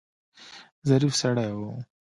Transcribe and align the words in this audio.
ظریف 0.87 1.13
سړی 1.21 1.49
و. 1.57 1.59